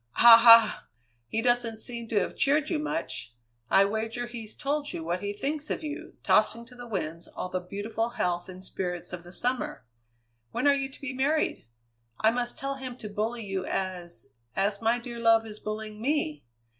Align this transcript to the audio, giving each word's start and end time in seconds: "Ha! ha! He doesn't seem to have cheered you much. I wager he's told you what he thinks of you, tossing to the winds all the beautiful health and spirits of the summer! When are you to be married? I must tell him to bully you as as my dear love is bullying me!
"Ha! 0.13 0.35
ha! 0.37 0.87
He 1.27 1.43
doesn't 1.43 1.77
seem 1.77 2.07
to 2.07 2.19
have 2.19 2.35
cheered 2.35 2.71
you 2.71 2.79
much. 2.79 3.35
I 3.69 3.85
wager 3.85 4.25
he's 4.25 4.55
told 4.55 4.91
you 4.93 5.03
what 5.03 5.21
he 5.21 5.31
thinks 5.31 5.69
of 5.69 5.83
you, 5.83 6.15
tossing 6.23 6.65
to 6.65 6.75
the 6.75 6.87
winds 6.87 7.27
all 7.27 7.49
the 7.49 7.59
beautiful 7.59 8.09
health 8.09 8.49
and 8.49 8.63
spirits 8.63 9.13
of 9.13 9.21
the 9.21 9.31
summer! 9.31 9.85
When 10.49 10.65
are 10.67 10.73
you 10.73 10.89
to 10.91 11.01
be 11.01 11.13
married? 11.13 11.67
I 12.19 12.31
must 12.31 12.57
tell 12.57 12.77
him 12.77 12.97
to 12.97 13.09
bully 13.09 13.45
you 13.45 13.63
as 13.67 14.25
as 14.55 14.81
my 14.81 14.97
dear 14.97 15.19
love 15.19 15.45
is 15.45 15.59
bullying 15.59 16.01
me! 16.01 16.45